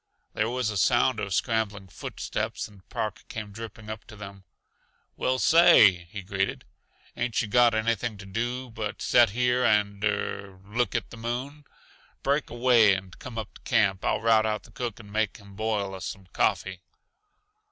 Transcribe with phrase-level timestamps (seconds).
[0.33, 4.45] There was a sound of scrambling foot steps and Park came dripping up to them.
[5.15, 6.65] "Well, say!" he greeted.
[7.15, 11.65] "Ain't yuh got anything to do but set here and er look at the moon?
[12.23, 14.03] Break away and come up to camp.
[14.03, 16.81] I'll rout out the cook and make him boil us some coffee."